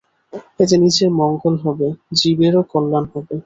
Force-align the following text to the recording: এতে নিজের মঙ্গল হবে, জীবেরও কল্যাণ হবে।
এতে 0.59 0.75
নিজের 0.83 1.09
মঙ্গল 1.19 1.55
হবে, 1.65 1.87
জীবেরও 2.19 2.61
কল্যাণ 2.71 3.03
হবে। 3.13 3.35